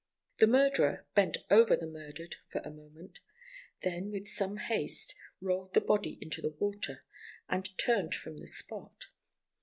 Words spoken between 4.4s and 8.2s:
haste, rolled the body into the water, and turned